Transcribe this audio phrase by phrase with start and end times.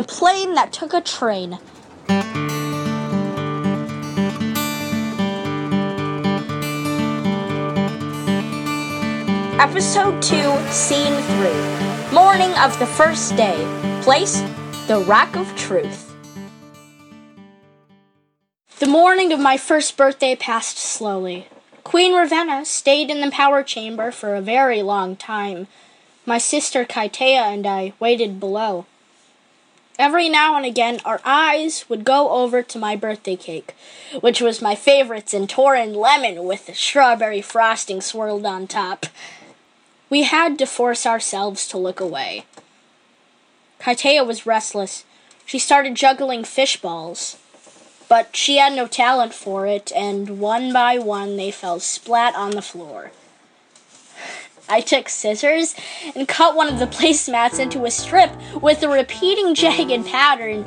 [0.00, 1.58] The plane that took a train.
[9.60, 10.38] Episode 2,
[10.70, 12.14] Scene 3.
[12.14, 13.58] Morning of the first day.
[14.00, 14.40] Place,
[14.86, 16.16] the Rock of Truth.
[18.78, 21.46] The morning of my first birthday passed slowly.
[21.84, 25.66] Queen Ravenna stayed in the power chamber for a very long time.
[26.24, 28.86] My sister Kaytaiya and I waited below.
[30.00, 33.74] Every now and again, our eyes would go over to my birthday cake,
[34.22, 39.04] which was my favorite Centauran lemon with strawberry frosting swirled on top.
[40.08, 42.46] We had to force ourselves to look away.
[43.78, 45.04] Kaytaiya was restless.
[45.44, 47.36] She started juggling fish balls.
[48.08, 52.52] But she had no talent for it, and one by one they fell splat on
[52.52, 53.12] the floor.
[54.70, 55.74] I took scissors
[56.14, 58.30] and cut one of the placemats into a strip
[58.62, 60.64] with a repeating jagged pattern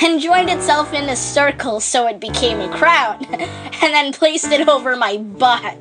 [0.00, 4.66] and joined itself in a circle so it became a crown, and then placed it
[4.66, 5.76] over my butt.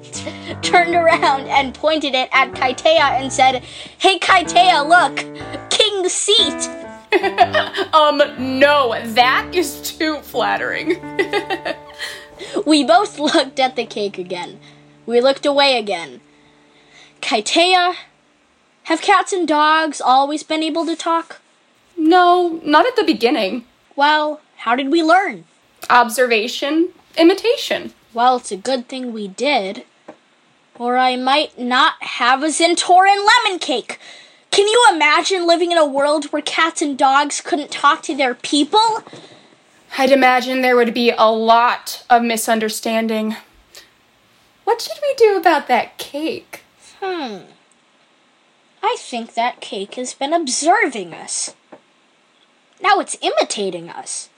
[0.61, 3.63] Turned around and pointed it at Kaytaiya and said,
[3.97, 5.69] Hey Kaytaiya, look!
[5.69, 6.69] King's seat!
[7.93, 8.21] um,
[8.59, 10.99] no, that is too flattering.
[12.65, 14.59] we both looked at the cake again.
[15.05, 16.21] We looked away again.
[17.21, 17.95] Kaytaiya,
[18.83, 21.39] have cats and dogs always been able to talk?
[21.95, 23.65] No, not at the beginning.
[23.95, 25.45] Well, how did we learn?
[25.89, 27.93] Observation, imitation.
[28.13, 29.85] Well, it's a good thing we did.
[30.77, 33.99] Or I might not have a Centauran lemon cake.
[34.49, 38.33] Can you imagine living in a world where cats and dogs couldn't talk to their
[38.33, 39.03] people?
[39.97, 43.35] I'd imagine there would be a lot of misunderstanding.
[44.63, 46.63] What should we do about that cake?
[47.03, 47.45] Hmm.
[48.83, 51.55] I think that cake has been observing us.
[52.79, 54.29] Now it's imitating us.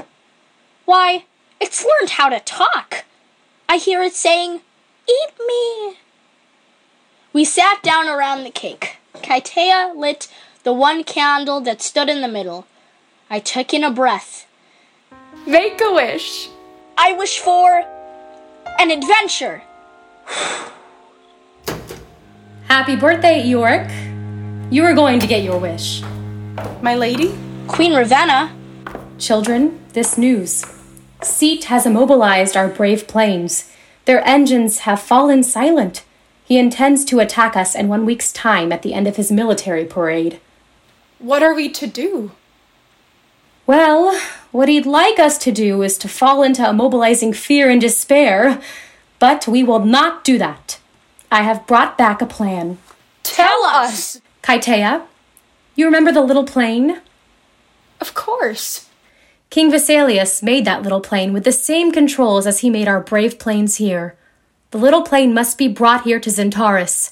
[0.86, 1.26] Why,
[1.60, 3.04] it's learned how to talk.
[3.68, 4.62] I hear it saying,
[5.10, 5.98] Eat me.
[7.34, 8.98] We sat down around the cake.
[9.16, 10.30] Kaytaiya lit
[10.64, 12.66] the one candle that stood in the middle.
[13.30, 14.48] I took in a breath.
[15.46, 16.48] Make a wish.
[16.98, 17.84] I wish for
[18.80, 19.64] an adventure.
[22.74, 23.88] Happy birthday, Eorik.
[24.72, 26.02] You are going to get your wish.
[26.82, 27.38] My lady?
[27.68, 28.52] Queen Ravenna.
[29.20, 30.66] Children, this news.
[31.22, 33.72] Seat has immobilized our brave planes.
[34.06, 36.04] Their engines have fallen silent.
[36.46, 39.86] He intends to attack us in one week's time at the end of his military
[39.86, 40.40] parade.
[41.20, 42.32] What are we to do?
[43.68, 44.20] Well,
[44.52, 48.60] what he'd like us to do is to fall into immobilizing fear and despair,
[49.20, 50.80] but we will not do that.
[51.34, 52.78] I have brought back a plan.
[53.24, 54.22] Tell us!
[54.44, 55.08] Kaytaiya,
[55.74, 57.02] you remember the little plane?
[58.00, 58.88] Of course.
[59.50, 63.40] King Vesalius made that little plane with the same controls as he made our brave
[63.40, 64.16] planes here.
[64.70, 67.12] The little plane must be brought here to Zentaurus.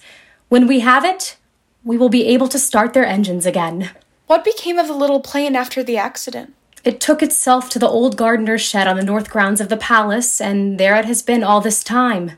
[0.50, 1.38] When we have it,
[1.84, 3.90] we will be able to start their engines again.
[4.28, 6.53] What became of the little plane after the accident?
[6.84, 10.40] It took itself to the old gardener's shed on the north grounds of the palace,
[10.40, 12.34] and there it has been all this time.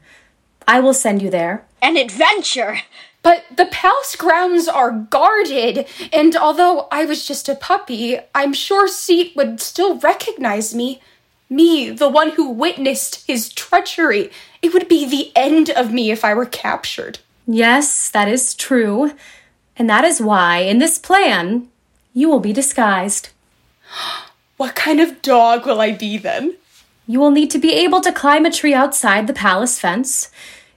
[0.65, 1.65] I will send you there.
[1.83, 2.79] An adventure!
[3.23, 8.87] But the palace grounds are guarded, and although I was just a puppy, I'm sure
[8.87, 11.01] Seat would still recognize me.
[11.49, 14.31] Me, the one who witnessed his treachery.
[14.61, 17.19] It would be the end of me if I were captured.
[17.45, 19.11] Yes, that is true.
[19.75, 21.67] And that is why, in this plan,
[22.13, 23.29] you will be disguised.
[24.55, 26.55] What kind of dog will I be then?
[27.07, 30.31] You will need to be able to climb a tree outside the palace fence.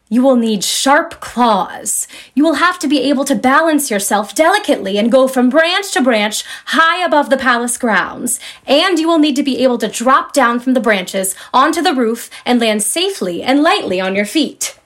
[0.09, 2.07] You will need sharp claws.
[2.35, 6.01] You will have to be able to balance yourself delicately and go from branch to
[6.01, 8.39] branch high above the palace grounds.
[8.67, 11.95] And you will need to be able to drop down from the branches onto the
[11.95, 14.79] roof and land safely and lightly on your feet.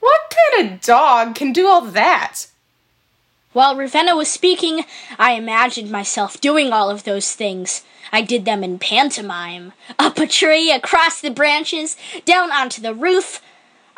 [0.00, 2.48] What kind of dog can do all that?
[3.54, 4.84] While Ravenna was speaking,
[5.18, 7.82] I imagined myself doing all of those things.
[8.12, 9.72] I did them in pantomime.
[9.98, 11.96] Up a tree, across the branches,
[12.26, 13.40] down onto the roof.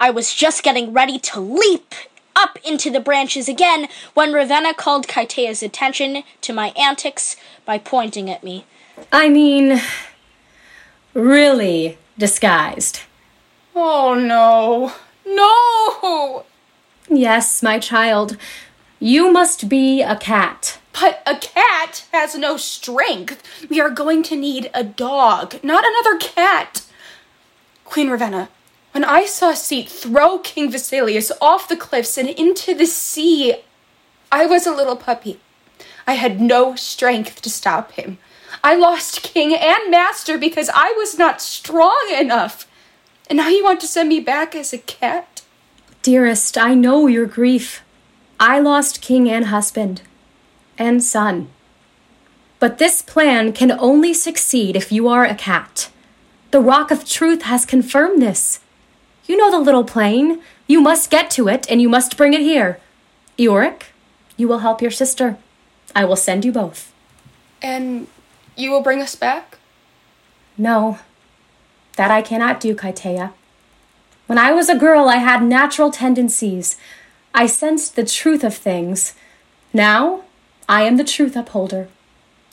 [0.00, 1.94] I was just getting ready to leap
[2.35, 7.37] up into the branches again when Ravenna called Kaytaiya's attention to my antics
[7.67, 8.64] by pointing at me.
[9.12, 9.79] I mean,
[11.12, 13.00] really disguised.
[13.75, 14.94] Oh no.
[15.26, 16.44] No!
[17.14, 18.38] Yes, my child.
[18.99, 20.79] You must be a cat.
[20.99, 23.43] But a cat has no strength.
[23.69, 26.85] We are going to need a dog, not another cat.
[27.85, 28.49] Queen Ravenna,
[28.92, 33.56] when I saw Seat throw King Vesalius off the cliffs and into the sea,
[34.32, 35.40] I was a little puppy.
[36.06, 38.19] I had no strength to stop him.
[38.64, 42.66] I lost king and master because I was not strong enough.
[43.28, 45.42] And now you want to send me back as a cat?
[46.02, 47.82] Dearest, I know your grief.
[48.40, 50.02] I lost king and husband
[50.78, 51.50] and son.
[52.58, 55.90] But this plan can only succeed if you are a cat.
[56.50, 58.60] The Rock of Truth has confirmed this.
[59.31, 60.41] You know the little plane.
[60.67, 62.81] You must get to it, and you must bring it here.
[63.38, 63.82] Eorik,
[64.37, 65.37] you will help your sister.
[65.94, 66.93] I will send you both.
[67.62, 68.09] And
[68.56, 69.59] you will bring us back?
[70.59, 70.99] No,
[71.94, 73.32] that I cannot do, Kaytaiya.
[74.27, 76.76] When I was a girl, I had natural tendencies.
[77.33, 79.15] I sensed the truth of things.
[79.73, 80.25] Now,
[80.69, 81.87] I am the truth upholder.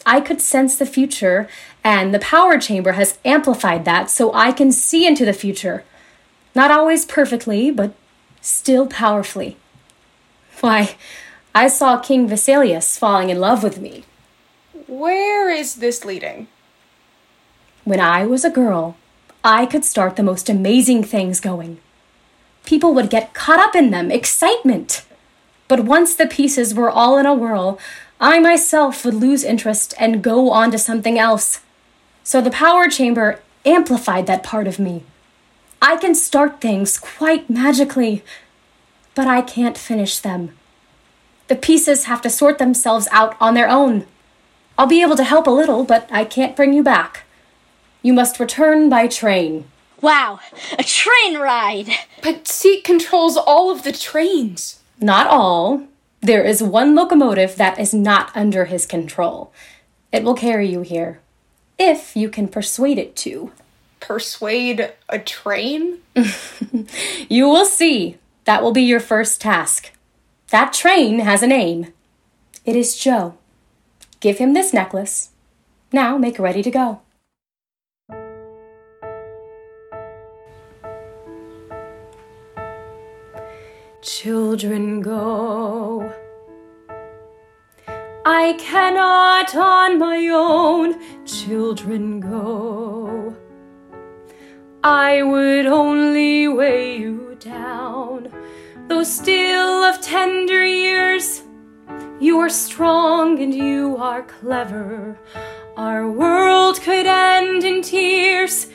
[0.05, 1.49] I could sense the future,
[1.83, 5.83] and the power chamber has amplified that so I can see into the future.
[6.57, 7.93] Not always perfectly, but
[8.41, 9.57] still powerfully.
[10.59, 10.95] Why,
[11.53, 14.05] I saw King Vesalius falling in love with me.
[14.87, 16.47] Where is this leading?
[17.83, 18.97] When I was a girl,
[19.43, 21.77] I could start the most amazing things going.
[22.65, 25.05] People would get caught up in them, excitement.
[25.67, 27.77] But once the pieces were all in a whirl,
[28.19, 31.61] I myself would lose interest and go on to something else.
[32.23, 35.03] So the power chamber amplified that part of me.
[35.81, 38.23] I can start things quite magically,
[39.15, 40.57] but I can't finish them.
[41.47, 44.05] The pieces have to sort themselves out on their own.
[44.77, 47.23] I'll be able to help a little, but I can't bring you back.
[48.01, 49.65] You must return by train.
[50.01, 50.39] Wow,
[50.77, 51.89] a train ride!
[52.21, 54.81] But Seat controls all of the trains.
[54.99, 55.87] Not all.
[56.21, 59.51] There is one locomotive that is not under his control.
[60.11, 61.19] It will carry you here,
[61.79, 63.51] if you can persuade it to.
[64.07, 65.97] Persuade a train?
[67.27, 68.17] you will see.
[68.45, 69.91] That will be your first task.
[70.49, 71.91] That train has a name.
[72.63, 73.33] It is Joe.
[74.21, 75.31] Give him this necklace.
[75.91, 77.01] Now make ready to go.
[84.01, 86.13] Children go.
[88.25, 90.95] I cannot on my own,
[91.25, 93.35] children go.
[94.83, 98.31] I would only weigh you down,
[98.87, 101.43] though still of tender years.
[102.19, 105.19] You are strong and you are clever.
[105.75, 108.67] Our world could end in tears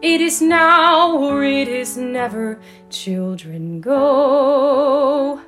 [0.00, 2.60] it is now or it is never.
[2.88, 5.40] Children go.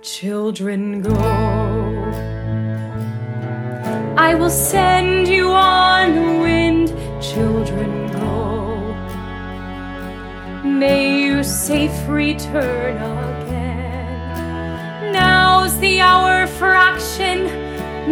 [0.00, 1.81] Children go.
[4.16, 6.88] I will send you on the wind.
[7.22, 8.94] Children go.
[10.64, 15.12] May you safe return again.
[15.12, 17.46] Now's the hour for action,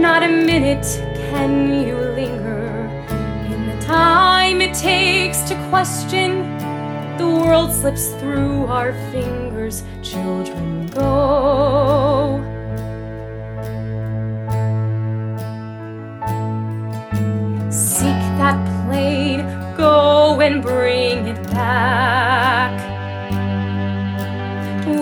[0.00, 0.86] not a minute
[1.30, 2.88] can you linger
[3.52, 6.58] in the time it takes to question?
[7.18, 12.59] The world slips through our fingers, children go.
[19.76, 22.72] Go and bring it back.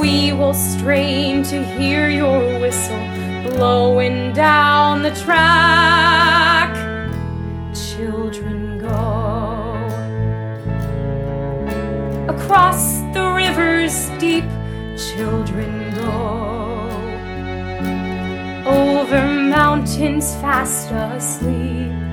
[0.01, 3.01] We will strain to hear your whistle
[3.51, 6.75] blowing down the track.
[7.75, 8.89] Children go
[12.29, 14.45] across the rivers deep.
[15.15, 16.09] Children go
[18.67, 22.08] over mountains fast asleep.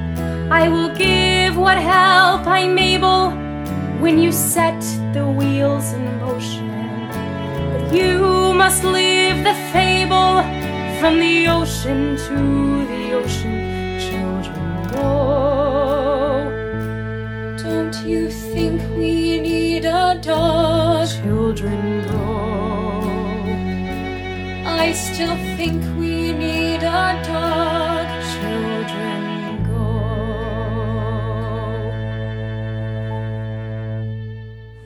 [0.52, 3.32] I will give what help I'm able
[4.00, 4.80] when you set
[5.12, 7.10] the wheels in motion.
[7.72, 10.44] But you must leave the fable
[11.00, 16.52] from the ocean to the ocean, children go.
[17.58, 21.08] Don't you think we need a dog?
[21.08, 22.26] Children go.
[24.68, 27.65] I still think we need a dog.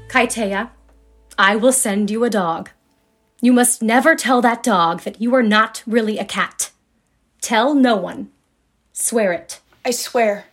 [0.09, 0.71] Kaytaiya,
[1.37, 2.71] I will send you a dog.
[3.41, 6.71] You must never tell that dog that you are not really a cat.
[7.41, 8.31] Tell no one.
[8.91, 9.61] Swear it.
[9.85, 10.45] I swear.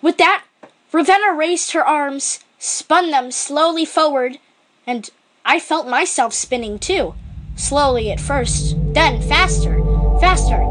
[0.00, 0.44] With that,
[0.90, 4.38] Ravenna raised her arms, spun them slowly forward,
[4.86, 5.10] and
[5.44, 7.14] I felt myself spinning too.
[7.56, 9.78] Slowly at first, then faster,
[10.18, 10.62] faster.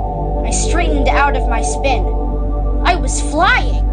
[0.44, 2.04] I straightened out of my spin.
[2.84, 3.87] I was flying.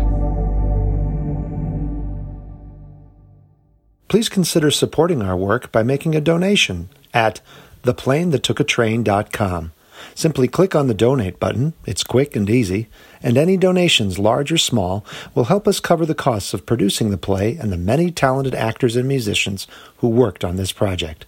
[4.15, 7.41] Please consider supporting our work by making a donation at
[7.83, 9.73] theplanethattookatrain.com
[10.15, 12.87] Simply click on the donate button, it's quick and easy,
[13.25, 15.05] and any donations, large or small,
[15.35, 18.95] will help us cover the costs of producing the play and the many talented actors
[18.95, 19.67] and musicians
[19.97, 21.27] who worked on this project.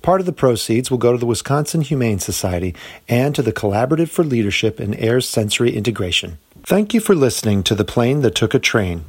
[0.00, 2.76] Part of the proceeds will go to the Wisconsin Humane Society
[3.08, 6.38] and to the Collaborative for Leadership in Ayres Sensory Integration.
[6.62, 9.06] Thank you for listening to The Plane That Took a Train.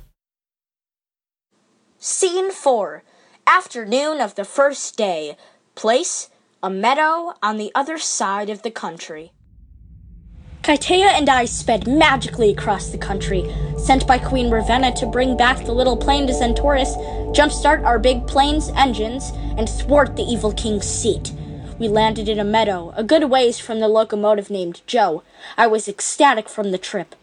[2.03, 3.03] Scene 4
[3.46, 5.38] Afternoon of the first day.
[5.75, 6.31] Place
[6.63, 9.34] a meadow on the other side of the country.
[10.63, 13.46] Kaytaiya and I sped magically across the country,
[13.77, 16.96] sent by Queen Ravenna to bring back the little plane to Centaurus,
[17.38, 21.31] jumpstart our big plane's engines, and thwart the evil king's seat.
[21.77, 25.22] We landed in a meadow, a good ways from the locomotive named Joe.
[25.55, 27.13] I was ecstatic from the trip.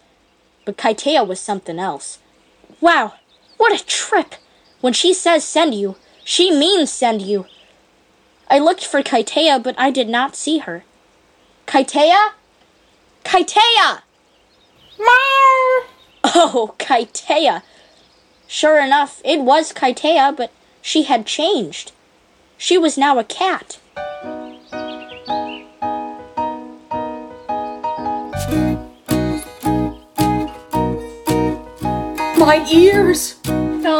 [0.64, 2.20] But Kaytaiya was something else.
[2.80, 3.14] Wow,
[3.56, 4.36] what a trip!
[4.80, 7.46] When she says send you, she means send you.
[8.48, 10.84] I looked for Kaytaiya, but I did not see her.
[11.66, 12.30] Kaytaiya?
[13.24, 14.02] Kaytaiya!
[14.98, 15.84] Meow.
[16.24, 17.62] Oh, Kaytaiya!
[18.46, 21.92] Sure enough, it was Kaytaiya, but she had changed.
[22.56, 23.78] She was now a cat.
[32.38, 33.36] My ears.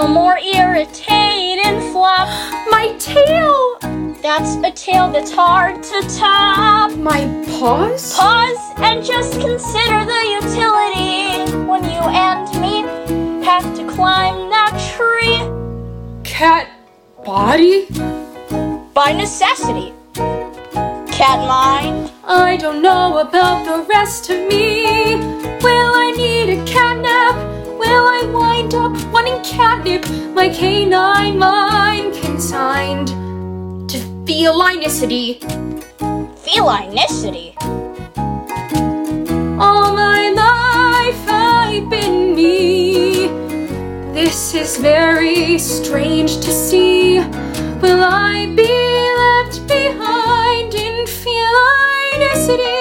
[0.01, 2.29] No more irritating flop.
[2.71, 3.79] My tail.
[4.23, 6.97] That's a tail that's hard to top.
[6.97, 8.15] My paws.
[8.15, 12.77] Pause and just consider the utility when you and me
[13.45, 15.41] have to climb that tree
[16.23, 16.71] Cat
[17.25, 17.89] body.
[18.95, 19.93] by necessity.
[21.11, 22.13] Cat mind.
[22.25, 25.17] I don't know about the rest of me.
[25.65, 26.88] Will I need a catnap?
[27.99, 30.09] Will I wind up wanting catnip?
[30.33, 33.09] My canine mind consigned
[33.91, 35.41] to felinicity.
[36.47, 37.57] Felinicity.
[39.59, 43.27] All my life I've been me.
[44.13, 47.19] This is very strange to see.
[47.83, 48.75] Will I be
[49.23, 52.78] left behind in felinicity?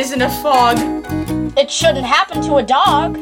[0.00, 0.78] Is in a fog.
[1.58, 3.18] It shouldn't happen to a dog.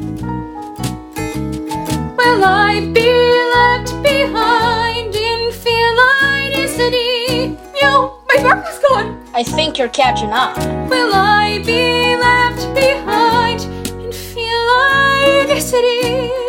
[2.19, 3.11] Will I be
[3.55, 7.57] left behind in felinicity?
[7.81, 9.21] Yo, my bark is gone.
[9.33, 10.55] I think you're catching up.
[10.89, 13.61] Will I be left behind
[14.03, 16.48] in felinicity?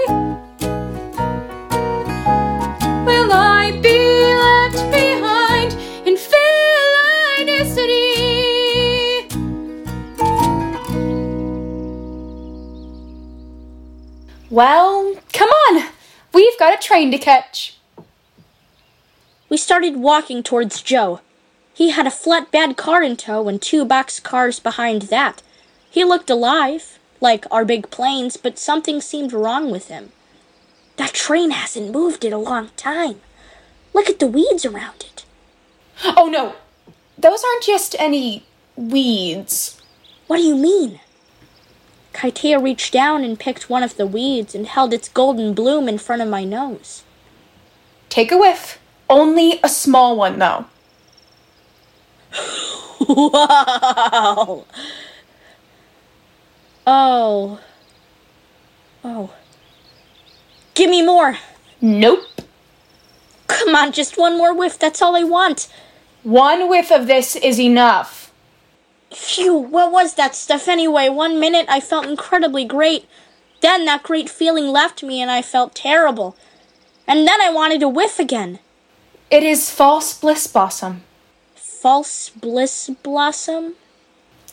[14.51, 15.91] Well, come on.
[16.35, 17.79] We've got a train to catch.
[19.49, 21.21] We started walking towards Joe.
[21.73, 25.43] He had a flatbed car in tow and two box cars behind that.
[25.89, 30.11] He looked alive, like our big planes, but something seemed wrong with him.
[30.97, 33.21] That train hasn't moved in a long time.
[33.95, 35.25] Look at the weeds around it.
[36.05, 36.55] Oh no,
[37.17, 38.45] those aren't just any
[38.77, 39.81] weeds.
[40.27, 41.01] What do you mean?
[42.13, 45.99] Kaytaiya reached down and picked one of the weeds and held its golden bloom in
[45.99, 47.05] front of my nose.
[48.09, 48.79] Take a whiff.
[49.09, 50.67] Only a small one, though.
[53.09, 54.67] Wow!
[56.87, 57.61] Oh.
[59.03, 59.33] Oh.
[60.75, 61.39] Give me more.
[61.81, 62.25] Nope.
[63.47, 64.79] Come on, just one more whiff.
[64.79, 65.69] That's all I want.
[66.23, 68.20] One whiff of this is enough.
[69.13, 71.09] Phew, what was that stuff anyway?
[71.09, 73.07] One minute I felt incredibly great.
[73.61, 76.37] Then that great feeling left me and I felt terrible.
[77.07, 78.61] And then I wanted to whiff again.
[79.31, 81.03] It is false bliss blossom.
[81.55, 83.75] False bliss blossom?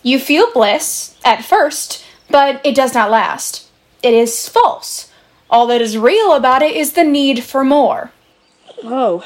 [0.02, 3.68] You feel bliss at first, but it does not last.
[4.02, 5.12] It is false.
[5.50, 8.12] All that is real about it is the need for more.
[8.84, 9.26] Oh.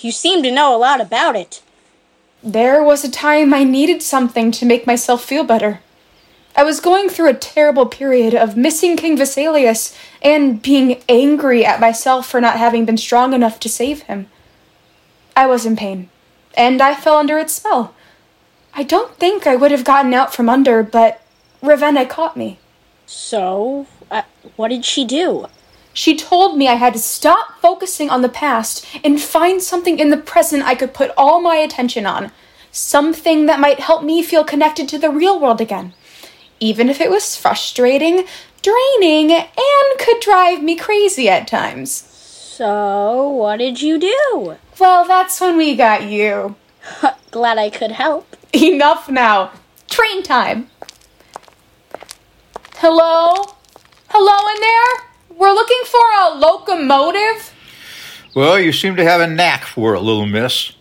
[0.00, 1.62] You seem to know a lot about it.
[2.48, 5.80] There was a time I needed something to make myself feel better.
[6.56, 11.78] I was going through a terrible period of missing King Vesalius and being angry at
[11.78, 14.30] myself for not having been strong enough to save him.
[15.36, 16.08] I was in pain,
[16.56, 17.94] and I fell under its spell.
[18.72, 21.20] I don't think I would have gotten out from under, but
[21.60, 22.58] Ravenna caught me.
[23.04, 24.22] So, uh,
[24.56, 25.48] what did she do?
[25.98, 30.10] She told me I had to stop focusing on the past and find something in
[30.10, 32.30] the present I could put all my attention on.
[32.70, 35.94] Something that might help me feel connected to the real world again.
[36.60, 38.26] Even if it was frustrating,
[38.62, 41.90] draining, and could drive me crazy at times.
[41.90, 44.56] So, what did you do?
[44.78, 46.54] Well, that's when we got you.
[47.32, 48.36] Glad I could help.
[48.52, 49.50] Enough now.
[49.90, 50.70] Train time.
[52.76, 53.56] Hello?
[54.10, 55.07] Hello in there?
[55.38, 57.54] We're looking for a locomotive?
[58.34, 60.72] Well, you seem to have a knack for it, little miss.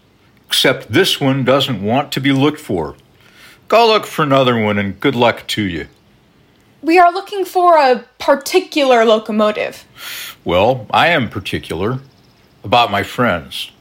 [0.48, 2.96] Except this one doesn't want to be looked for.
[3.68, 5.88] Go look for another one and good luck to you.
[6.82, 9.86] We are looking for a particular locomotive.
[10.44, 12.00] Well, I am particular
[12.64, 13.72] about my friends.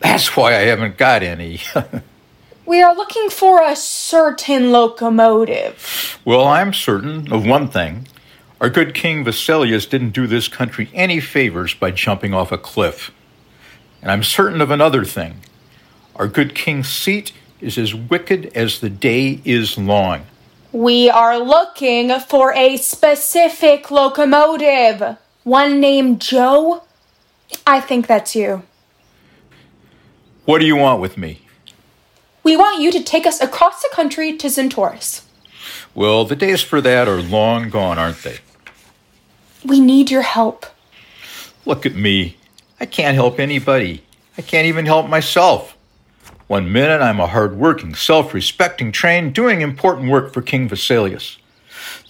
[0.00, 1.60] That's why I haven't got any.
[2.66, 6.18] We are looking for a certain locomotive.
[6.24, 8.08] well, I'm certain of one thing.
[8.58, 13.10] Our good King Vesalius didn't do this country any favors by jumping off a cliff.
[14.00, 15.42] And I'm certain of another thing.
[16.14, 20.24] Our good King's seat is as wicked as the day is long.
[20.72, 25.18] We are looking for a specific locomotive.
[25.44, 26.82] One named Joe?
[27.66, 28.62] I think that's you.
[30.46, 31.42] What do you want with me?
[32.42, 35.22] We want you to take us across the country to Zentaurus.
[35.94, 38.38] Well, the days for that are long gone, aren't they?
[39.66, 40.64] We need your help.
[41.64, 42.36] Look at me.
[42.78, 44.04] I can't help anybody.
[44.38, 45.76] I can't even help myself.
[46.46, 51.38] One minute I'm a hard-working, self-respecting train doing important work for King Vesalius.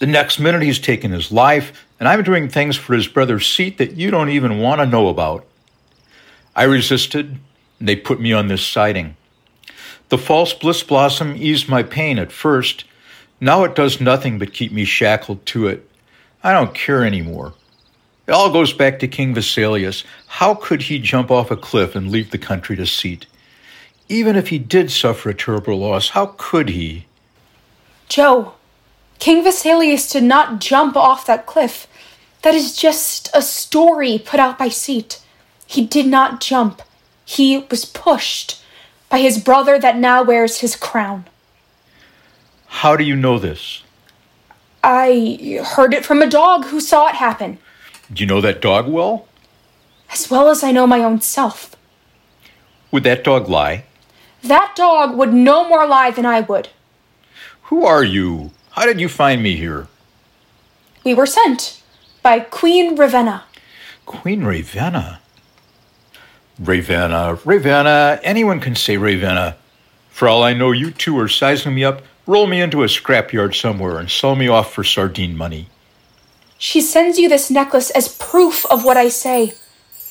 [0.01, 3.79] The next minute he's taken his life, and I'm doing things for his brother's seat
[3.79, 5.47] that you don't even want to know about.
[6.55, 7.39] I resisted,
[7.79, 9.17] and they put me on this siding.
[10.11, 12.85] The false bliss blossom eased my pain at first.
[13.41, 15.86] Now it does nothing but keep me shackled to it.
[16.47, 17.55] I don't care anymore.
[18.29, 20.05] It all goes back to King Vesalius.
[20.29, 23.27] How could he jump off a cliff and leave the country to seat?
[24.09, 27.07] Even if he did suffer a terrible loss, how could he?
[28.09, 28.53] Joe,
[29.19, 31.89] King Vesalius did not jump off that cliff.
[32.43, 35.21] That is just a story put out by Seat.
[35.67, 36.81] He did not jump.
[37.25, 38.63] He was pushed
[39.11, 41.27] by his brother that now wears his crown.
[42.69, 43.83] How do you know this?
[44.89, 47.59] I heard it from a dog who saw it happen,
[48.13, 49.27] Do you know that dog well?
[50.13, 51.75] as well as I know my own self.
[52.93, 53.85] Would that dog lie?
[54.45, 56.69] That dog would no more lie than I would.
[57.63, 58.53] Who are you?
[58.71, 59.89] How did you find me here?
[61.05, 61.83] We were sent
[62.23, 63.43] by Queen Ravenna.
[64.07, 65.19] Queen Ravenna.
[66.61, 69.57] Ravenna, Ravenna, anyone can say Ravenna.
[70.11, 73.55] For all I know, you two are sizing me up, roll me into a scrapyard
[73.55, 75.69] somewhere, and sell me off for sardine money.
[76.59, 79.55] She sends you this necklace as proof of what I say.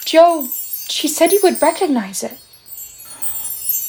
[0.06, 0.48] Joe,
[0.88, 2.38] she said you would recognize it.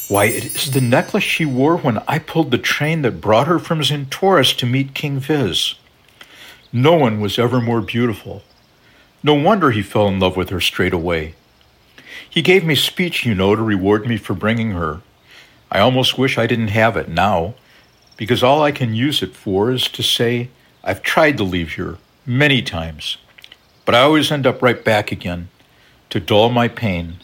[0.09, 3.59] Why, it is the necklace she wore when I pulled the train that brought her
[3.59, 5.75] from Zentaurus to meet King Viz.
[6.71, 8.43] No one was ever more beautiful.
[9.21, 11.35] No wonder he fell in love with her straight away.
[12.29, 15.01] He gave me speech, you know, to reward me for bringing her.
[15.69, 17.55] I almost wish I didn't have it now,
[18.17, 20.49] because all I can use it for is to say,
[20.83, 23.17] I've tried to leave here many times,
[23.85, 25.49] but I always end up right back again
[26.09, 27.17] to dull my pain.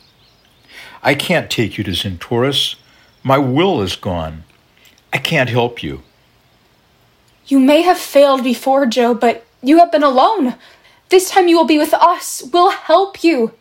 [1.01, 2.75] I can't take you to Zentaurus.
[3.23, 4.43] My will is gone.
[5.11, 6.03] I can't help you.
[7.45, 10.55] You may have failed before, Joe, but you have been alone.
[11.09, 12.41] This time you will be with us.
[12.51, 13.53] We'll help you.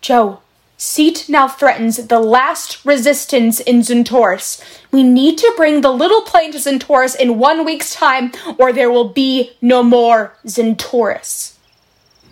[0.00, 0.40] Joe,
[0.80, 4.64] Seat now threatens the last resistance in Zentaurus.
[4.90, 8.90] We need to bring the little plane to Zentaurus in one week's time, or there
[8.90, 11.58] will be no more Zentaurus.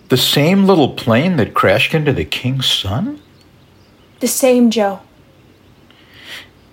[0.09, 3.21] The same little plane that crashed into the king's son?
[4.21, 5.01] The same, Joe.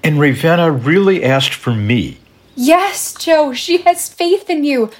[0.01, 2.19] And Ravenna really asked for me.
[2.55, 4.91] Yes, Joe, she has faith in you.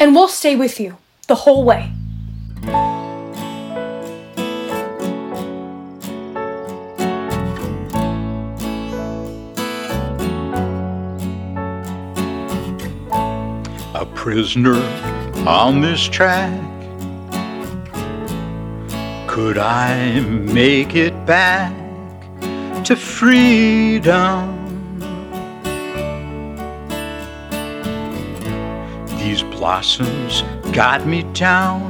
[0.00, 0.96] And we'll stay with you
[1.28, 1.92] the whole way.
[14.28, 14.76] Prisoner
[15.46, 16.52] on this track.
[19.26, 21.72] Could I make it back
[22.84, 24.44] to freedom?
[29.18, 30.42] These blossoms
[30.74, 31.80] got me down.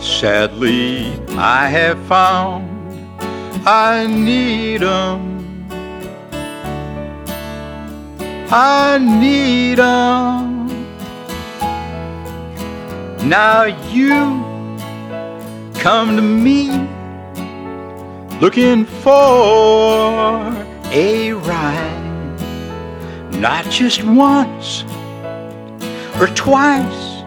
[0.00, 2.64] Sadly, I have found
[3.66, 5.31] I need 'em.
[8.54, 10.68] I need 'em.
[13.26, 14.12] Now you
[15.78, 16.68] come to me
[18.42, 20.52] looking for
[20.92, 22.40] a ride,
[23.32, 24.84] not just once
[26.20, 27.24] or twice.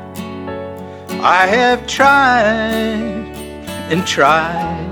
[1.24, 3.26] I have tried
[3.90, 4.86] and tried.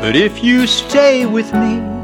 [0.00, 1.97] But if you stay with me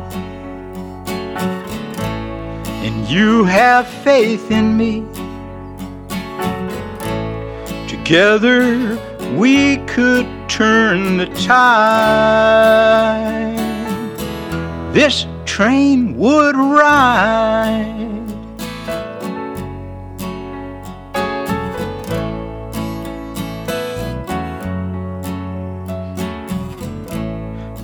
[2.84, 5.00] and you have faith in me,
[7.88, 8.98] together
[9.38, 12.44] we could turn the tide.
[14.92, 18.02] This train would ride.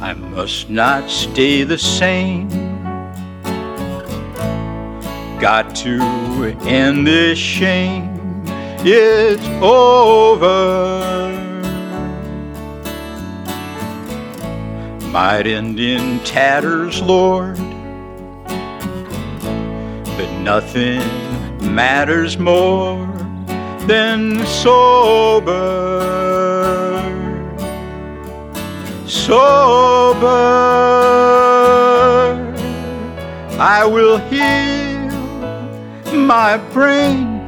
[0.02, 2.59] I must not stay the same.
[5.40, 6.00] Got to
[6.66, 8.42] end this shame.
[8.84, 11.00] It's over.
[15.06, 17.56] Might end in tatters, Lord.
[20.16, 21.00] But nothing
[21.74, 23.06] matters more
[23.86, 26.20] than sober
[29.10, 30.30] sober.
[33.58, 34.79] I will heal
[36.12, 37.40] my brain.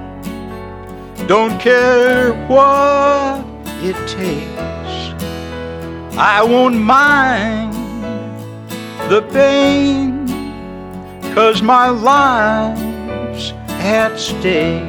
[1.27, 3.45] Don't care what
[3.83, 4.93] it takes.
[6.19, 7.73] I won't mind
[9.11, 10.27] the pain,
[11.35, 14.83] cause my life's at stake.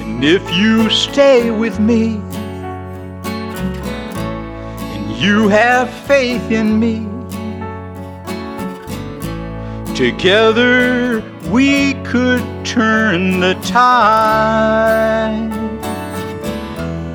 [0.00, 2.20] And if you stay with me,
[4.94, 7.11] and you have faith in me.
[10.02, 15.48] Together we could turn the tide.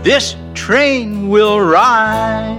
[0.06, 2.56] This train will ride.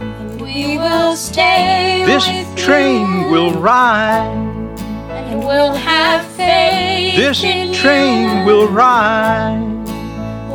[0.00, 2.24] And we will stay This
[2.56, 4.32] train will ride.
[5.10, 8.44] And we'll have faith This in train you.
[8.46, 9.60] will ride.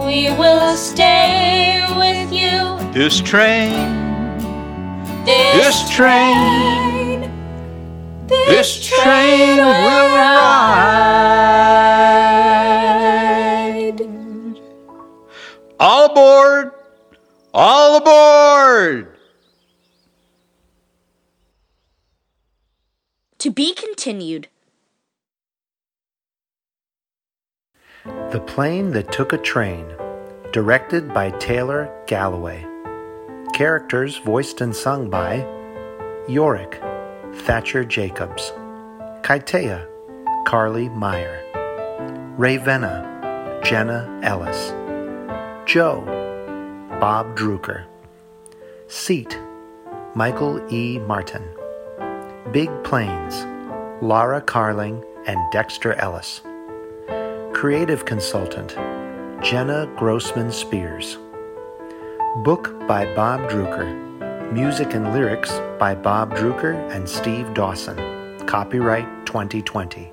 [0.03, 2.91] We will stay with you.
[2.91, 3.69] This train,
[5.25, 7.00] This, this train,
[8.47, 10.41] this train will ride.
[15.79, 16.71] All aboard!
[17.53, 19.07] All aboard!
[23.39, 24.47] To be continued.
[28.05, 29.85] The Plane That Took a Train,
[30.53, 32.65] directed by Taylor Galloway.
[33.53, 35.45] Characters voiced and sung by
[36.27, 36.79] Eorik,
[37.33, 38.51] Thatcher Jacobs,
[39.23, 39.87] Kaytaiya,
[40.45, 41.43] Carly Meyer,
[42.37, 44.71] Ravenna, Jenna Ellis,
[45.65, 46.01] Joe,
[46.99, 47.85] Bob Drucker,
[48.87, 49.39] Seat,
[50.13, 50.99] Michael E.
[50.99, 51.43] Martin,
[52.51, 53.45] Big Planes,
[54.01, 56.41] Laura Carling and Dexter Ellis.
[57.53, 58.75] Creative Consultant
[59.41, 61.17] Jenna Grossman Spears.
[62.43, 64.10] Book by Bob Drucker.
[64.51, 67.95] Music and lyrics by Bob Drucker and Steve Dawson.
[68.47, 70.11] Copyright 2020.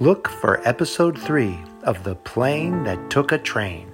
[0.00, 3.92] Look for episode 3 of The Plane That Took a Train.